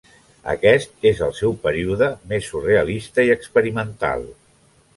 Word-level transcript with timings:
Aquest 0.53 1.05
és 1.09 1.21
el 1.25 1.35
seu 1.41 1.53
període 1.67 2.09
més 2.33 2.47
surrealista 2.53 3.29
i 3.29 3.33
experimental. 3.37 4.29